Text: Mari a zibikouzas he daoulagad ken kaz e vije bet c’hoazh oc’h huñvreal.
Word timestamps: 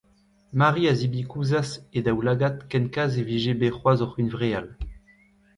Mari 0.59 0.81
a 0.91 0.93
zibikouzas 0.99 1.69
he 1.93 1.99
daoulagad 2.05 2.55
ken 2.69 2.85
kaz 2.93 3.11
e 3.21 3.23
vije 3.29 3.53
bet 3.59 3.73
c’hoazh 3.77 4.03
oc’h 4.05 4.15
huñvreal. 4.17 4.67